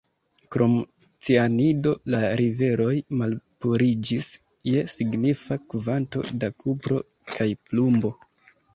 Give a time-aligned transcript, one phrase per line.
[0.53, 0.71] Krom
[1.27, 4.33] cianido la riveroj malpuriĝis
[4.73, 7.03] je signifa kvanto da kupro
[7.37, 8.17] kaj plumbo.